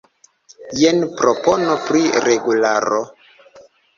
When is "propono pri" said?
1.19-2.01